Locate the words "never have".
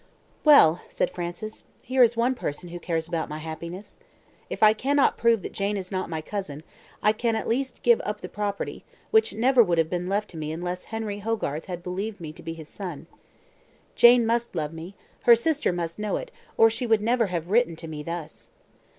17.01-17.51